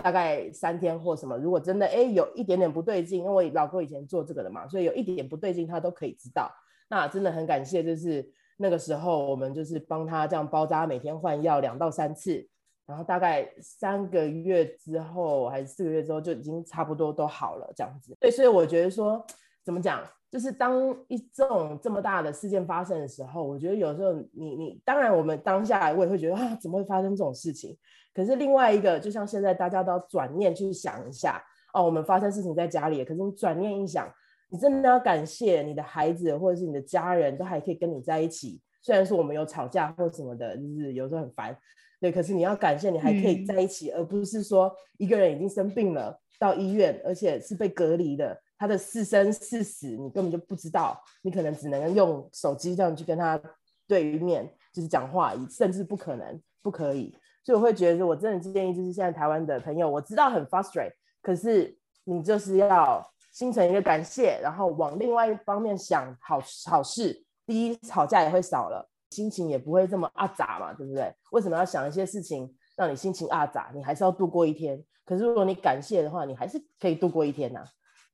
[0.02, 1.36] 大概三天或什么。
[1.36, 6.50] 如果真的哎有一点点不对劲，因为我老公以前做这个的嘛，所以有一点点不对劲他都可以知道。
[6.88, 12.46] 那真的很感谢，就是那个时候我们就是帮他这样包扎，每天换药两到三次，
[12.86, 18.16] 然后大概三个月之后还是四个月之后就已经差不多都好了这样子。
[18.20, 19.24] 对，所以我觉得说
[19.64, 20.02] 怎么讲？
[20.36, 27.74] 就是当一这种这么大的事件发生的时候，我觉得有时候你你当然我们当下我也会觉得啊，怎么会发生这种事情？
[28.12, 34.12] 可是另外一个，就像现在大家都要转念去想一下哦，我们发生事情在家里，可是你转念一想，
[34.50, 41.56] 你真的要感谢你的孩子或者是你的家人都还可以跟你在一起，虽然说我们有吵架或什么的，就是有时候很烦，
[41.98, 48.38] 对，可是你要感谢你还可以在一起，嗯、而不是说一个人已经生病了到医院，而且是被隔离的。
[48.58, 53.40] 他的是生是死，你根本就不知道，你可能只能用手机这样去跟他
[53.86, 57.16] 对面，就是讲话，甚至不可能，不可以。
[57.44, 60.92] 所以我会觉得，我真的建议，就是现在台湾的朋友，我知道很 frustrate，
[61.22, 67.24] 可是你就是要心存一个感谢，然后往另外一方面想好好事。
[67.46, 71.14] 第一，吵架也会少了，心情也不会这么阿杂嘛，对不对？
[71.30, 73.70] 为什么要想一些事情让你心情阿杂？
[73.72, 74.82] 你还是要度过一天。
[75.04, 77.64] 可是如果你感谢的话，你还是可以度过一天呐、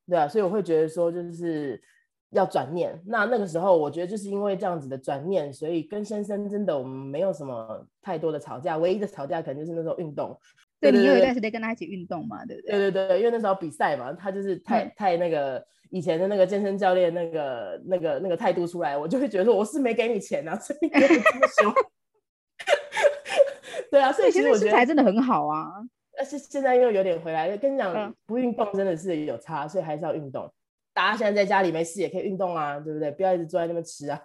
[0.09, 1.81] 对啊，所以我会觉得说，就是
[2.31, 3.01] 要转念。
[3.07, 8.77] 那那个时候，我觉得就是因为这样子的转念，所以跟先生真的我们没有什么太多的吵架。
[8.79, 10.37] 唯一的吵架可能就是那时候运动。
[10.81, 12.73] 对，你有一段时间跟他一起运动嘛，对不对？
[12.73, 21.07] 对对对，因为那时候比赛嘛，他就是太、嗯、太那个以前的那个健身教练那个那个那个态度出来，我就会觉得说我是没给你钱啊，所以你这么
[21.61, 21.73] 凶。
[23.93, 25.69] 对啊，所以其实我觉得身材真的很好啊。
[26.25, 30.53] 是现在又有点回来，跟你讲，不运动真的是有差，所以还是要运动。
[30.95, 33.11] 大家现在在家里没事也可以运动啊，对不对？
[33.13, 34.23] 不要一直坐在那边吃啊。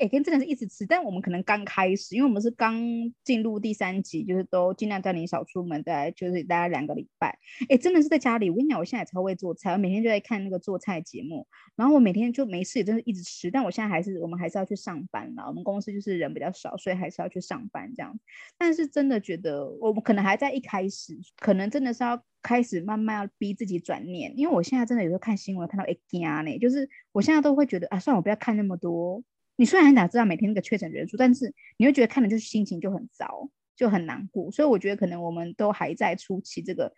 [0.00, 2.80] 哎，跟真的是一直吃，但我们可能刚开始，因为我们是刚
[3.22, 7.38] 进入第三集，就是都尽量带你少出门，大概就是大概两个礼拜。
[7.68, 13.50] 哎，真的是在家里，我跟你讲，我现在超会做菜，我每天就在看那个做菜节目，然后我每天就没事，也真的一直吃。
[13.50, 15.44] 但我现在还是，我们还是要去上班了。
[15.46, 18.18] 我们公司就是人比较少，所以还是要去上班这样。
[18.56, 29.22] 但是真的觉得，我们可能还在一开始，可能真的是要开始慢慢要逼自己转念，因为我现在真的有时候看新闻看到哎呀呢，就是我现在都会觉得啊，算了，我不要看那么多。
[29.56, 34.50] 你虽然很想知道每天那个确诊人数，但是你会觉得看的就是心情就很糟，就很难过。
[34.50, 36.92] 所以我觉得可能我们都还在初期，这个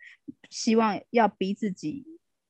[0.49, 2.05] 希望要逼自己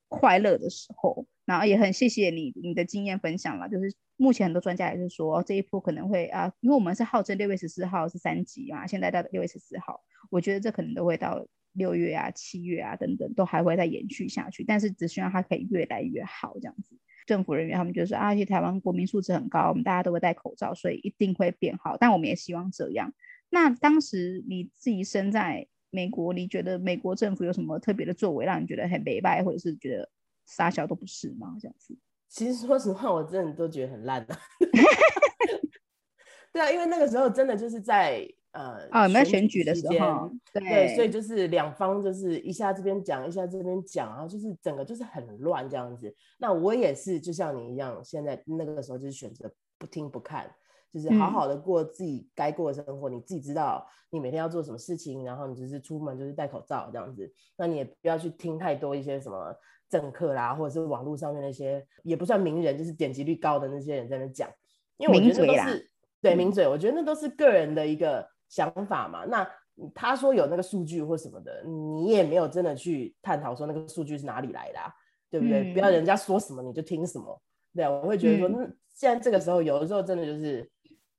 [0.08, 1.28] 快乐的时候。
[1.46, 14.64] 然后也很谢谢你你的经验分享了，就是目前很多专家也是说这一波可能会啊，因为我们是号称六月十四号是三级嘛，现在到六月十四号，我觉得这可能都会到六月啊、七月啊等等，都还会再延续下去。
[14.64, 16.98] 但是只希望它可以越来越好这样子。
[17.26, 21.98] 政府人员他们就说啊，而且台湾国民素质很高，我们大家都会戴口罩，所以一定会变好。
[21.98, 23.14] 但我们也希望这样。
[23.50, 30.10] 那当时你自己身在美国，你觉得美国政府有什么特别的作为，让你觉得很美败，或者是觉得
[30.46, 31.56] 傻小都不是吗？
[31.60, 31.98] 这样子？
[32.30, 34.38] 其实说实话，我真的都觉得很烂的。
[36.52, 38.28] 对啊，因为那个时候真的就是在。
[38.56, 40.32] 呃，啊，有没有选举的时候？
[40.54, 46.16] 对，对，所以就是两方就是一下这边讲，一下这边讲，然后就是整个就是很乱这样子。
[46.38, 50.50] 那我也是，就像你一样，现在那个时候就是选择不听不看，
[50.90, 53.10] 就是好好的过自己该过的生活。
[53.10, 57.30] 嗯、你自己知道你每天要做什么事情，然后你就是出门就是戴口罩这样子。
[57.58, 59.54] 那你也不要去听太多一些什么
[59.90, 64.50] 政客啦，或者是网络上面那些也不算名人，就是点击率高的那些人在那讲，
[64.96, 65.92] 因为我觉得都是
[66.22, 68.34] 对名嘴，我觉得那都是个人的一个。
[68.50, 69.48] 想法嘛，那
[69.94, 74.92] 他说有那个数据或什么的，你也没有真的去探讨说那个数据是哪里来的，啊，
[75.30, 75.72] 对不对？
[75.72, 77.42] 嗯、不要人家说什么你就听什么。
[77.74, 80.70] 对啊，我会觉得说，那、嗯、现在这个时候，有的时候真的就是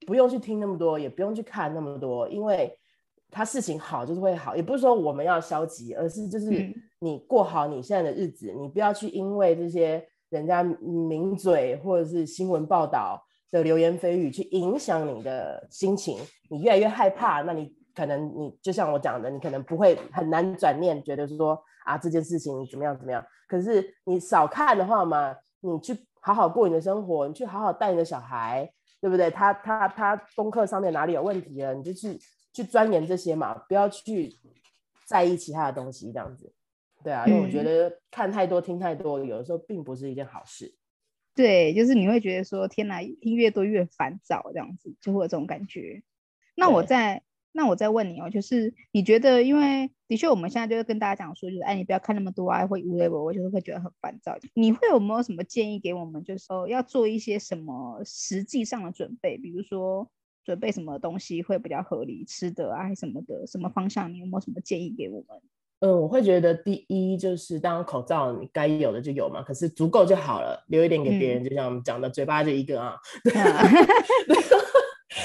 [0.06, 2.74] 不用去听那么多，也不用去看那么多，因为
[3.30, 13.22] 他事情好就是会好，也不是说我们要消极，而是就是你过好你现在的日子，你不要去因为这些人家名嘴或者是新闻报道
[13.56, 16.18] 的流言蜚语去影响你的心情，
[16.50, 25.96] 你越来越害怕，那你可能你就像我讲的，你可能不会很难转念，觉得说啊这件事情怎么样怎么样，可是你少看的话嘛，你去。
[26.26, 28.68] 好好过你的生活，你去好好带你的小孩，
[29.00, 29.30] 对不对？
[29.30, 32.18] 他他他功课上面哪里有问题了，你就去
[32.52, 34.36] 去钻研这些嘛，不要去
[35.06, 36.52] 在意其他的东西，这样子。
[37.04, 40.74] 对啊，因为我觉得看太多、听太多，有的时候并不是一件好事。
[41.36, 46.02] 对，就是你会觉得说，天哪，听越多越烦躁，这样子就会有这种感觉。
[46.56, 47.22] 那我在。
[47.58, 54.36] 那我再问你哦，就是你觉得，因为的确我们现在就会跟大家讲说，就是哎，你不要看那么多啊，会无聊，我就是会觉得很烦躁。
[54.52, 60.06] 你会有没有什么建议给我们，就是说要做一些什么实际上的准备，比如说
[60.44, 64.12] 准备什么东西会比较合理，吃的啊什么的，什么方向？
[64.12, 65.40] 你有没有什么建议给我们？
[65.80, 72.96] 嗯，我会觉得第一就是当口罩你该有的就有嘛，可是足够就好了，留一点给别人，嗯、就像我们讲的，嘴巴就一个啊，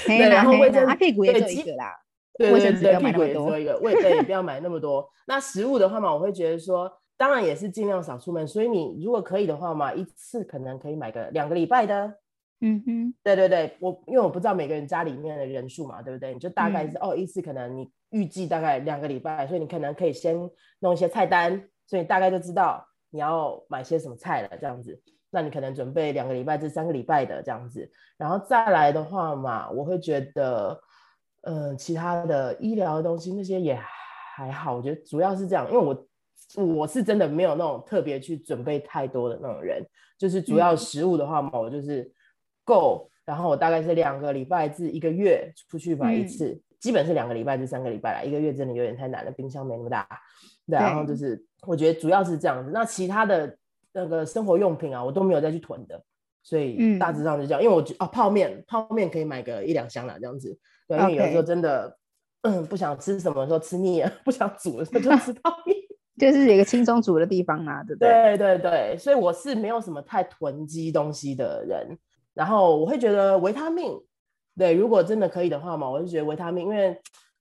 [0.05, 1.93] 对， 然后会阿屁股也就一个啦。
[2.37, 5.07] 对对对，屁股也做一个，胃对也不要买那么多。
[5.27, 8.47] 那食物的话嘛，我会觉得说，当然也是尽量少出门。
[8.47, 12.15] 所以你如果可以的话嘛，一次可能可以买个两个礼拜的。
[12.61, 16.33] 嗯哼，对对对，我因为我不知道每个人家里面的人数嘛，对不对？
[16.33, 20.37] 你就大概是、嗯、哦，一次可能你预计大概两个礼拜，所以你可能可以先
[20.79, 21.51] 弄一些菜单，
[21.87, 25.01] 所以你大概就知道你要买些什么菜了，这样子。
[25.31, 30.79] 那你可能准备两个礼拜至三个礼拜的这样子，然后再来的话嘛，我会觉得。
[31.43, 33.75] 呃，其他的医疗的东西那些也
[34.35, 36.07] 还好，我觉得主要是这样，因为我
[36.63, 39.83] 我是真的没有那种特别去准备太多的那种人，
[40.19, 42.07] 就是主要食物的话嘛，嗯、我就是
[42.63, 50.07] 够，然后我大概是两个礼拜至一个月出去买一次，嗯、基本是两个礼拜至三个礼拜啦，一个月真的有点太难了，冰箱没那么大，
[50.67, 53.57] 对，然后就是我觉得主要是这样子，那其他的
[53.93, 56.01] 那个生活用品啊，我都没有再去囤的，
[56.43, 60.57] 所以大致上就这样，嗯、因为我哦泡面泡面可以买个一两箱啦，这样子。
[60.87, 61.97] 对，因为有时候真的，
[62.41, 65.77] 嗯，不想吃什么时候吃腻了，不想煮的时候就吃泡面，
[66.19, 68.37] 就是有一个轻松煮的地方啊，对不对？
[68.37, 71.97] 对对对，所以我是没有什么太囤积东西的人。
[72.33, 73.99] 然后我会觉得维他命，
[74.57, 76.99] 对，如果真的可以的话嘛，我就觉得维他命，因为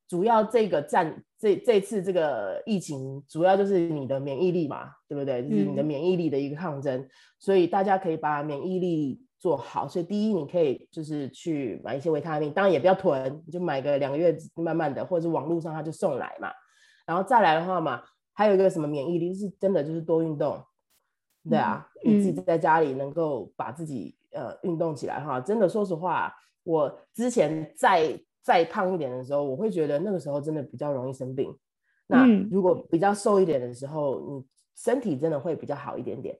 [0.08, 5.42] 主要这个战这这次这个疫情，主要就是你的免疫力嘛，对不对？
[5.42, 9.20] 就是你的免疫力的一个抗争，嗯、所以大家可以把免疫力。
[9.40, 16.50] 做好，所以第一，你可以就是去买一些维他命，当然也不要囤，你就买个两个月，慢慢的，或者是网络上他就送来嘛。
[17.06, 18.02] 然后再来的话嘛，
[18.34, 20.62] 还有一个什么免疫力，就是真的就是多运动，
[21.48, 25.40] 对啊，嗯、你自己在家里能够把自己呃运动起来哈。
[25.40, 31.54] 真的，说实话，我之前再再胖一点的时候，我会觉得那个时候真的比较容易生病。
[32.06, 34.44] 那如果比较瘦一点的时候，你
[34.76, 36.38] 身体真的会比较好一点点。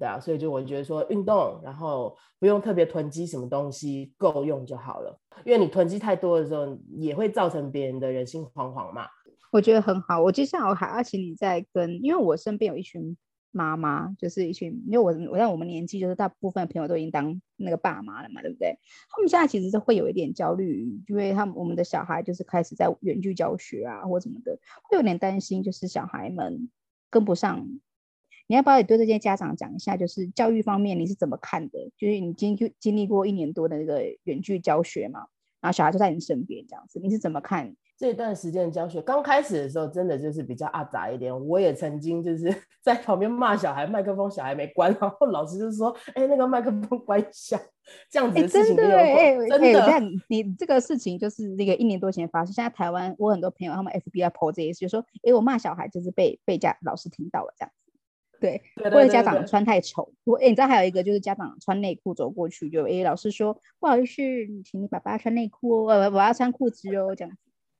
[0.00, 5.16] 对啊，所以就我觉得说运动，然后不用特别囤积什么东西，够用就好了。
[5.44, 9.06] 因为你囤积太多的时候，也会造成别人的人心惶惶嘛。
[9.52, 10.20] 我觉得很好。
[10.20, 13.16] 我接下来我还要请你再跟，因为我身边有一群
[13.56, 18.78] 妈妈，就是一群，因为我我在我们年纪，就是大部分朋友都已经当那个爸妈了嘛，对不对？
[19.08, 26.68] 他们现在其实是会有一点焦虑，因为他们我们的小孩就是开始在远距教学啊，或什么的，会有点担心，就是小孩们
[27.08, 27.66] 跟不上。
[28.48, 31.90] 你要不要也对这些家长讲一下，就是教育方面你是怎么看的？
[31.96, 35.26] 就是你经经历过一年多的那个远距教学嘛，
[35.60, 39.00] 然后小孩就在你身边这样子，你是怎么看这段时间的教学？
[39.00, 47.58] 刚开始的时候真的就是比较阿杂一点，我也曾经就是 在旁边骂小孩，麦克风小孩没关，然后老师就说：“哎、欸，那个麦克风关一下。”
[48.10, 52.52] 这样子的事情真的，哎，真的，欸、你这个事情就是那个一年多前发生。
[52.52, 57.76] 现在台湾我很多朋友他们 FBI 破这些事，就说：“哎、欸，我骂小孩就是被被家老师听到了这样子。”
[58.38, 64.16] 对，或者家长穿太丑，我、欸、你知道还有一个就是家长穿内裤走过去，就哎、欸、老师说不好意思，
[64.62, 67.38] 请你爸爸穿内裤哦，我要穿裤子哦，这样子。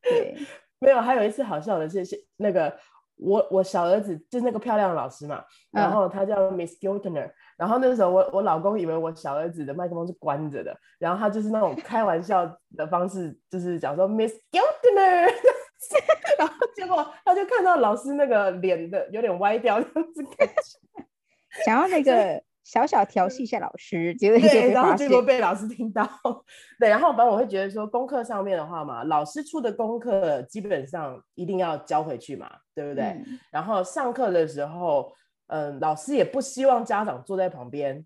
[0.08, 0.36] 对，
[0.80, 2.76] 没有，还有一次好笑的是，是那个
[3.16, 5.42] 我我小儿子就是那个漂亮的老师嘛，
[5.72, 15.32] 然后他叫 Miss Giltner，、嗯、然后那时候我我老公以为我小儿子的麦克风是关着的，然后他就是那种开玩笑的方式，就是讲说 Miss Giltner。
[16.38, 21.04] 然后结果他就看到老师那个脸的有点歪掉，这样子感觉。
[21.64, 26.04] 想要那个小小调戏一下老师，结果对，然后结果被老师听到。
[26.80, 33.04] 对，然后反正我会觉得说，功课上面的话嘛，老师出的功课基本上一定要交回去嘛，对不对？
[33.04, 35.12] 嗯、然后上课的时候，
[35.46, 38.04] 嗯、呃，老师也不希望家长坐在旁边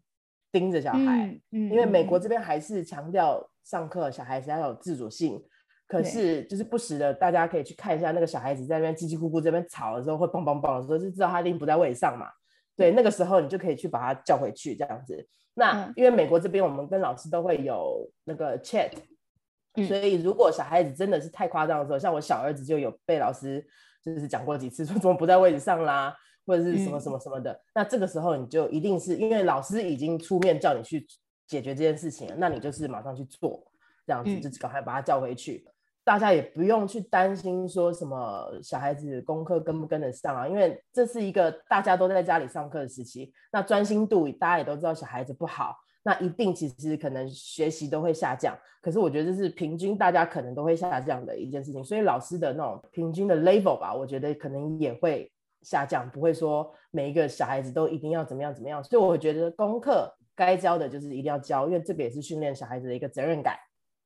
[0.53, 5.43] 盯着小孩，嗯嗯、因为美国这边还是强调上课小孩子要有自主性。
[5.89, 12.27] 可是就是不时的，大家可以去看一下那个小孩子在那边叽叽咕咕这边吵的时候，会蹦蹦蹦的时候，就知道他一定不在位上嘛。
[12.81, 15.29] 对，那个时候你就可以去把他叫回去，这样子。
[15.53, 18.91] 那因为美国这边我们跟老师都会有那个 chat，
[19.87, 23.63] 所以如果小孩子真的是太夸张的时候，像我小儿子就有被老师
[24.03, 26.17] 就是讲过几次，说 怎么不在位置上啦，
[26.47, 27.61] 或者是什么什么什么的。
[27.75, 31.07] 那这个时候你就一定是因为老师已经出面叫你去
[31.47, 33.63] 解决这件事情了，那你就是马上去做，
[34.07, 35.67] 这样子就赶快把他叫回去。
[36.11, 48.59] 大家也不用去担心说什么小孩子功课跟不跟得上啊，因为这是一个大家都在家里上课的时期，那专心度大家也都知道小孩子不好，那一定其实可能学习都会下降。
[48.83, 55.31] 可是我觉得这是平均大家可能都会下降的一件事情，所以老师的那种平均的 level 吧，我觉得可能也会
[55.63, 58.83] 下降，不会说每一个小孩子都一定要怎么样怎么样。
[58.83, 63.55] 所以我觉得功课该教的就是一定要教，因为这个也是训练小孩子的一个责任感。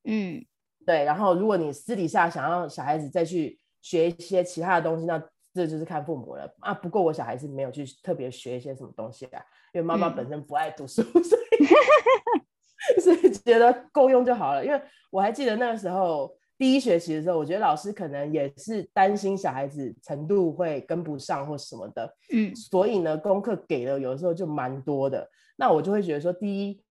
[0.05, 0.45] 嗯。
[0.87, 6.75] 对，然后如果你私底下想要小孩子再去学一些其他的东西，那这就是看父母了啊。
[6.75, 9.41] 不过我小孩是没有去特别学一些什么东西啊，
[9.73, 14.65] 因为妈妈本身不爱读书，嗯、 所以所以觉得够用就好了。
[14.65, 25.29] 因为我还记得那个时候第一学期的时候，我觉得老师可能也是担心小孩子程度会跟不上或什么的，嗯，所以呢，功课给了有的时候就蛮多的。
[25.57, 26.83] 那我就会觉得说，第一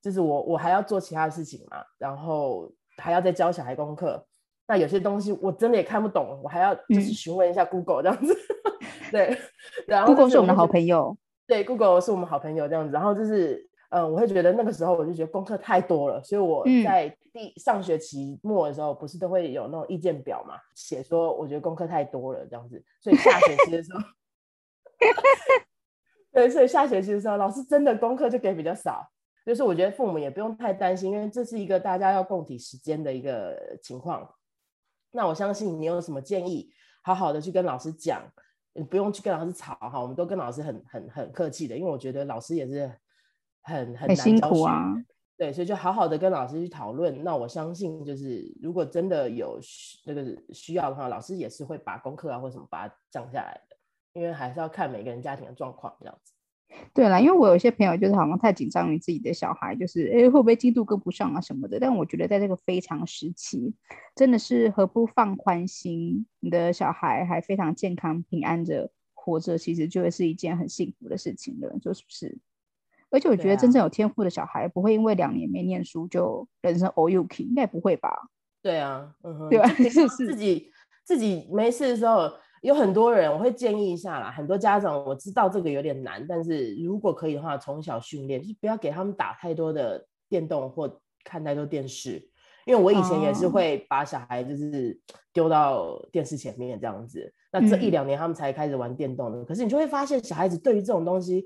[0.00, 2.72] 就是我我还要做其他事情嘛，然后。
[3.02, 4.24] 还要再教小孩功课，
[4.68, 8.32] 那有些东西我真的也看不懂，我还要就是询问一下 Google 这样子。
[8.32, 9.36] 嗯、 对，
[9.86, 11.16] 然后 Google 是我们的好朋友。
[11.46, 12.92] 对，Google 是我们好朋友这样子。
[12.92, 22.82] 然后就是，嗯，我会觉得那个时候我就觉得功课太多了，所以我在第上学期末的时候，不是都会有那种意见表嘛，写说我觉得功课太多了这样子。
[23.00, 24.00] 所以下学期的时候
[26.32, 29.06] 对，所以下学期的时候，老师真的功课就给比较少。
[29.44, 34.28] 就是我觉得父母也不用太担心，因为这是一个大家要共体时间的一个情况。
[35.10, 36.70] 那我相信你有什么建议，
[37.02, 38.22] 好好的去跟老师讲，
[38.72, 42.90] 你不用去跟老师吵哈，我们都跟老师很很很客气的，因为我觉得老师也是
[43.62, 44.94] 很很难教学，很辛苦啊。
[45.36, 47.24] 对，所以就好好的跟老师去讨论。
[47.24, 49.58] 那我相信就是如果真的有
[50.04, 53.76] 那个需要的话，老师也是会把功课啊或什么把它降下来的，
[54.12, 56.31] 因为还是要看每个人家庭的状况这样子。
[56.94, 61.78] 对啦，因为我有些朋友就是好像太紧张于自己的小孩，就是哎会不会进度跟不上啊什么的。
[61.80, 63.74] 但我觉得在这个非常时期，
[64.14, 66.26] 真的是何不放宽心？
[66.40, 72.38] 你的小孩还非常健康平安的活着，其实就会是一件很幸福的事情了，就是不是？
[73.10, 78.28] 而且我觉得真正有天赋的小孩，不会因为两年没念书就人生 all you can，应该不会吧？
[78.62, 79.68] 对啊，嗯哼，对吧？
[79.74, 80.70] 就 是自己
[81.04, 82.30] 自己没事的时候。
[82.62, 84.30] 有很多人，我会建议一下啦。
[84.30, 92.26] 很多家长我知道这个有点难，但是如果可以的话，从小训练，就是不要给他们打太多的电动或看太多电视。
[92.64, 94.96] 因为我以前也是会把小孩就是
[95.32, 97.34] 丢到电视前面这样子。
[97.50, 101.44] 那这一两年他们才开始玩电动的，嗯、可是你就会发现小孩子对于这种东西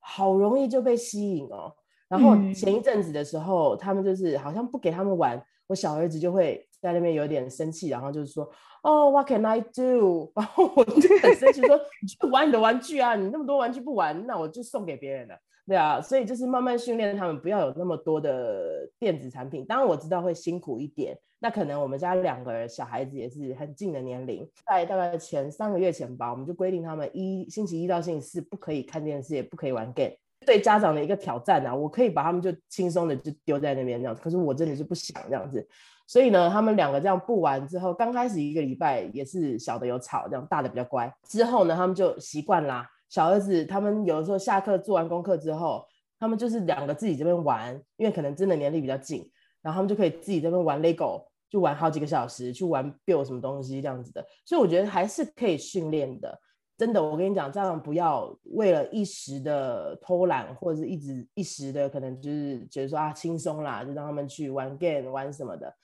[0.00, 1.72] 好容易就被吸引哦。
[2.06, 8.50] 然后前一阵子的时候，他们就是好像不给他们玩，我小儿子就会在那边有点生气，然后就是说。
[8.84, 10.30] 哦、，What can I do？
[10.36, 13.16] 然后我就很生气，说你去玩你的玩具啊！
[13.16, 15.34] 你那么多玩具不玩，那我就送给别人了。
[15.66, 19.66] 对啊，所以就是慢慢训练他们不要有那么多的电子产品。
[19.66, 30.12] 当然我知道会辛苦一点，那可能我们家两个小孩子也是很近的年龄，在大概前三个月前吧，我们就规定他们一星期一到星期四不可以看电视，也不可以玩 game。
[30.46, 35.68] 对家长的一个挑战啊，我可以把他们就轻松的就丢在那边这样子，可是我真的是不想这样子。
[36.08, 41.14] 所以呢，他们两个这样布完之后，刚开始一个礼拜也是小的有吵，这样大的比较乖。
[41.28, 42.88] 之后呢，他们就习惯啦。
[43.10, 45.84] 小儿子他们有的时候下课做完功课之后，
[46.18, 54.24] 他们就是两个自己这边玩，因为可能真的年龄比较近，然后他们就可以自己这边玩 Lego，就玩好几个小时，去玩 build 什么东西这样子的。
[54.46, 56.40] 所以我觉得还是可以训练的。
[56.76, 65.74] 真的，我跟你讲，家长不要为了一时的偷懒，或者是一直一时的可能就是觉得说啊轻松啦，就让他们去玩 game 玩什么的。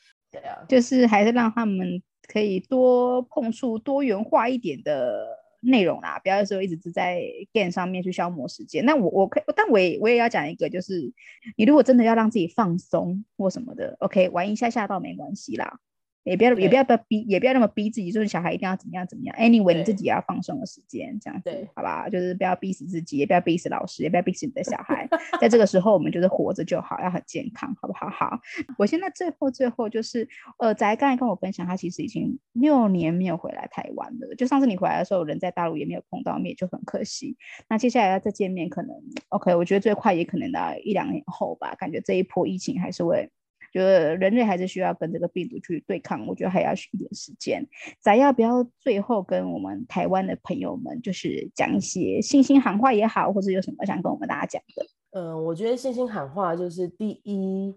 [0.68, 5.26] 就是还是让他们可以多碰触多元化一点的
[5.60, 7.22] 内容啦，不要说一直只在
[7.52, 8.84] game 上面去消磨时间。
[8.84, 11.12] 那我我可以，但我也我也要讲一个，就是
[11.56, 15.78] 你如果真的要让自己放松或什么的，OK，玩一下下倒没关系啦。
[16.24, 19.36] 也不要也不要不逼，也不要那么逼自己，就是小孩一定要怎么样怎么样。
[19.36, 22.08] Anyway，你自己也要放松的时间，这样子，好吧？
[22.08, 25.06] 就是不要逼死自己，也不要逼死老师，也不要逼死你的小孩。
[25.38, 28.08] 在这个时候，我们就是活着就好，要很健康，好不好？
[28.08, 28.40] 好，
[28.78, 30.26] 我现在最后最后就是，
[30.58, 34.34] 呃，翟刚才跟我分享，他其实已经六年没有回来台湾了。
[34.34, 37.36] 就上次你回来的时候，人在大陆也没有碰到面，就很可惜。
[37.68, 38.96] 那接下来要再见面，可能
[39.28, 41.74] OK，我觉得最快也可能到一两年后吧。
[41.74, 43.28] 感觉这一波疫情还是会。
[43.74, 47.66] 觉得人类还是需要跟这个病毒去对抗，我觉得还要一点时间。
[48.00, 54.86] 咱要不要最后跟我们台湾的朋友们，就是讲一些信心喊话也好，或者有什么想跟我们大家讲的？
[55.10, 57.74] 嗯，我觉得信心喊话就是第一，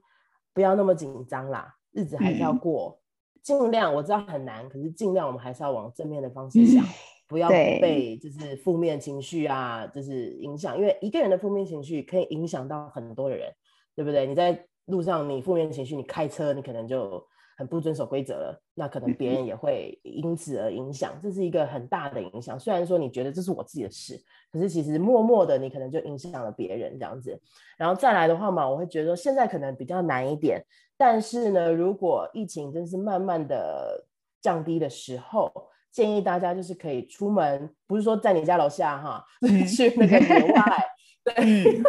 [0.54, 3.02] 不要那么紧张啦，日子还是要过，
[3.41, 6.93] 尽、嗯、量我知道很难，可是尽量我们还是要往正面的方式想， 嗯、
[7.28, 13.52] 不要被就是负面情绪啊，就是影响，因为一个人的负面情绪可以影响到很多的人，
[13.95, 14.28] 对不对？
[14.28, 17.25] 你在路上你负面情绪，你开车你可能就
[17.57, 22.59] 很不遵守规则了，那可能别人也会因此而影响，这是一个很大的影响。
[22.59, 24.21] 虽然说你觉得这是我自己的事，
[24.51, 27.39] 可是其实默默的你可能就影响了别人这样子。
[27.77, 30.63] 然后再来的话嘛，我会觉得现在可能比较难一点，
[30.97, 34.05] 但是呢，如果疫情真是慢慢的
[34.41, 35.51] 降低的时候，
[35.91, 39.25] 建议大家就是可以出门，不是说在你家楼下哈，
[39.67, 40.85] 去那个野外，
[41.23, 41.81] 对，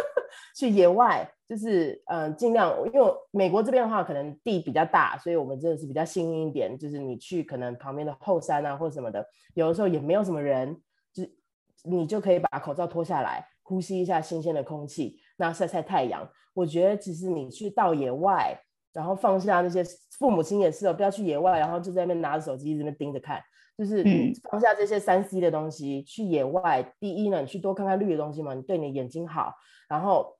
[0.55, 1.29] 去野外。
[1.49, 6.77] 就是嗯，尽量，因为美国这边的话，可能地比较大，所以我们真的是比较幸运一点。
[6.77, 9.25] 就是你去可能旁边的后山啊，或者什么的，
[9.55, 10.79] 有的时候也没有什么人，
[11.11, 11.31] 就是
[11.83, 16.29] 你就可以把口罩脱下来，呼吸一下新鲜的空气，那晒晒太阳。
[16.53, 18.55] 我觉得其实你去到野外，
[18.93, 19.83] 然后放下那些
[20.19, 23.41] 父母亲也是哦，不要去野外，然后就在那边拿着手机一直在那边盯着看，
[23.75, 24.03] 就是
[24.51, 26.93] 放下这些三 C 的东西，去野外。
[26.99, 29.55] 第一呢，你去多看看绿的东西嘛，你对你的眼睛好，
[29.89, 30.35] 然后。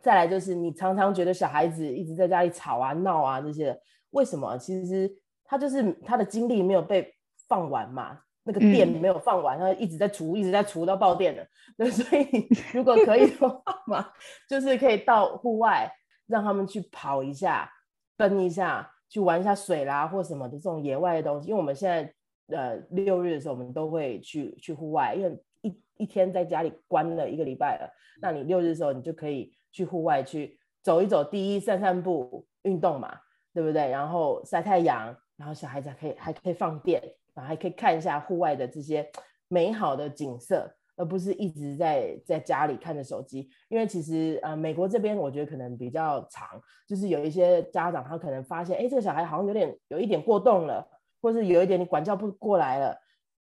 [0.00, 3.78] 再来就是你常常觉得小孩子一直在家里吵啊闹啊这些，
[4.10, 4.56] 为什么？
[4.56, 5.12] 其实
[5.44, 7.14] 他就是他的精力没有被
[7.46, 11.46] 放完嘛，那个电没有放完，他一直在除，一直在除到爆电了。
[11.76, 14.08] 对，所以如果可以的话 嘛，
[14.48, 15.90] 就是可以到户外
[16.26, 17.70] 让他们去跑一下、
[18.16, 21.48] 奔一下、去玩一下水啦或什么的这种野外的东西。
[21.48, 29.52] 因为我们现在呃六日的时候，我们都会去去户外，因为一一天在家里关了一个礼拜了，那你六日的时候你就可以。
[29.72, 33.18] 去户外去走一走，第一散散步运动嘛，
[33.54, 33.88] 对不对？
[33.88, 37.02] 然后晒太阳，然后小孩子还可以还可以放电，
[37.34, 39.08] 然后还可以看一下户外的这些
[39.48, 43.48] 美好的景色，而不是一直在在家里看着手机。
[43.68, 46.48] 因为其实呃，美国这边我觉得可能比较长，
[46.86, 50.86] 就是有一些家长他可能发现，哎，这个小孩好像有点有一点过动了，
[51.20, 52.96] 或是有一点你管教不过来了，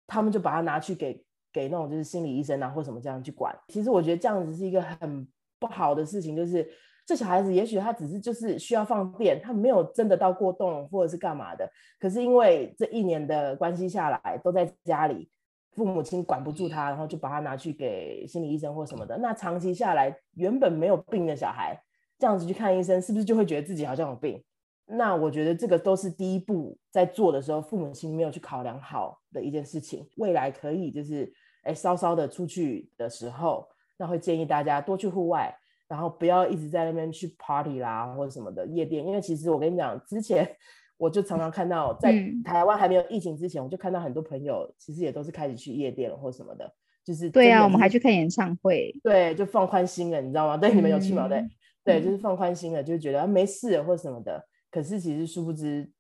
[0.06, 3.58] 他们就把他拿去给给那种就是心理医生啊或什么这样去管。
[3.70, 5.28] 其实我觉得这样子是一个很。
[5.60, 6.68] 不好的事情就是，
[7.06, 11.70] 这小孩子也许他只是就是需要放电，他没有真的到过动或者是干嘛的。
[12.00, 15.30] 可是因为这一年的关系下来，都在家里，
[15.72, 19.18] 父母亲管不住他，然后就把他拿去给心理医生或什么的。
[19.18, 21.78] 那长期下来，原本没有病的小孩，
[22.18, 24.44] 这样子去看医生，是不是就会觉得自己好像有病？
[24.86, 30.08] 那我觉得这个都是第一步在做的时候，父母亲没有去考量好的一件事情。
[30.18, 31.32] 未来可以就是，
[31.64, 33.68] 哎，稍稍的出去的时候。
[34.00, 35.54] 那会建议大家多去户外，
[35.90, 40.50] 然后不要一直在那边去 party 啦或者什么的夜店，因为其实我跟你讲，之前
[40.96, 42.14] 我就常常看到，在
[42.46, 46.74] 台湾还没有疫情之前，我就看到很多朋友其实也都是开始去夜店了或什么的，
[47.04, 50.56] 就是对啊，我们还去看演唱会，对，就放宽心了，你知道吗？
[50.56, 51.28] 对，你们有去吗？
[51.28, 51.46] 对，
[51.84, 54.48] 对，就是放宽心了，就是觉得啊没事或什么的。
[54.72, 55.92] 可是其实殊不知，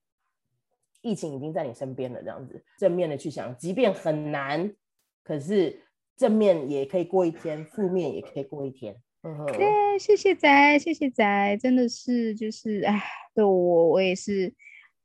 [1.02, 4.74] 疫情已经在你身边了，这样子正面的去想，即便很难，
[5.22, 5.82] 可是。
[6.20, 8.94] 正面也可以过一天，负面也可以过一天。
[9.24, 13.02] 嗯哼，对，谢谢仔，谢谢仔，真的是就是，哎，
[13.34, 14.54] 对我我也是。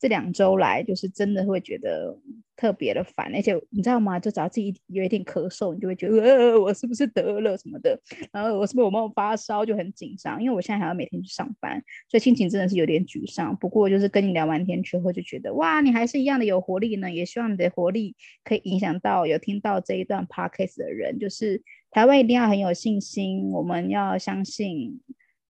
[0.04, 2.14] 这两周来，就是真的会觉得
[2.56, 4.20] 特别的烦，而且你知道吗？
[4.20, 7.98] 就只要自己有一点咳嗽，你就会觉得，呃，我是不是得了什么的？
[8.30, 10.42] 然后我是不是有没有发烧，就很紧张。
[10.42, 13.56] 因为我现在还要每天去上班，所以心情真的是有点沮丧。
[13.56, 17.10] 不过就是跟你聊完天之后，就觉得哇，你还是一样的有活力呢。
[17.10, 25.00] 也希望你的活力可以影响到有听到这一段 podcast 的人，就是台湾一定要很有信心，我们要相信，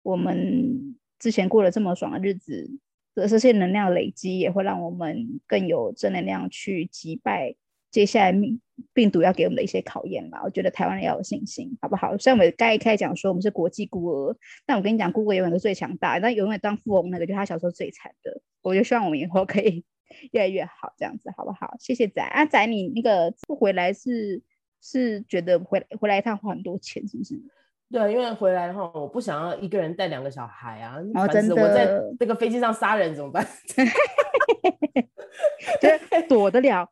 [0.05, 2.71] 我们之前过了这么爽的日子。
[3.15, 7.55] 这些能量累积也会让我们更有正能量去击败
[7.91, 8.37] 接下来
[8.93, 10.43] 病毒要给我们的一些考验吧。
[10.43, 12.19] 我觉得台湾人要有信心，好不好？
[12.19, 14.37] 虽然我们刚一开始讲说我们是国际孤儿，
[14.67, 18.41] 但我跟你讲，孤儿永远都最强大，但永远当富翁那个就是他小时候最惨的。
[18.63, 19.85] 我就希望我们以后可以
[20.33, 21.77] 越来越好，这样子好不好？
[21.79, 24.43] 谢谢仔啊，仔你那个不回来是
[24.83, 27.41] 是觉得回回来一趟花很多钱，是不是？
[27.95, 30.97] 对，因为回来的话，我不想要一个人带两个小孩啊。
[31.15, 31.89] 哦，真的，我在
[32.19, 33.47] 这个飞机上杀人怎么办？
[35.81, 35.89] 就
[36.29, 36.89] 躲得了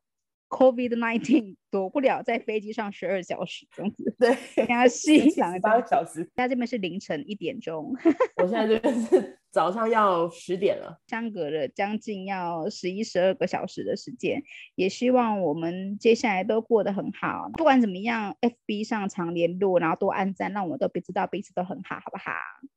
[0.53, 4.15] COVID nineteen，躲不了在飞机上十二小时这样子。
[4.19, 5.33] 对，跟他细
[5.63, 6.17] 八个小时。
[6.17, 7.97] 现在这边是凌晨一点钟，
[8.37, 14.43] 我现在这边是早上要十点了，相隔了将近要十一十二个小时的时间。
[14.75, 22.33] 也希望我们接下来都过得很好，不管怎么样，FB 上常联络，然后多按赞，让我们都知道彼此都很好，好不好？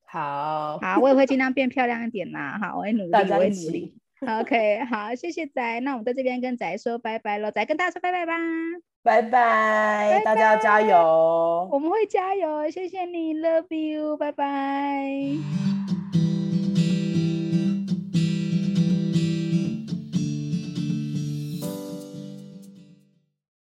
[0.07, 2.57] 好，好，我也会尽量变漂亮一点啦。
[2.61, 3.97] 好，我会努力，我会努力。
[4.41, 8.33] OK，好，谢谢仔，那我们在这边跟仔说拜拜喽，仔跟大家说拜拜吧，
[9.03, 15.94] 拜拜，大家要加油，我们会加油，谢谢你，Love you，拜拜。